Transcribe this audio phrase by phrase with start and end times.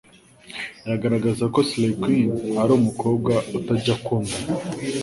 [0.95, 2.27] igaragaza ko Slay Queen
[2.61, 4.49] ari umukobwa utajya akundana